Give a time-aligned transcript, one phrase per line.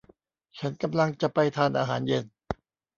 [0.59, 2.25] ฉันกำลังจะไปทานอาหารเย็น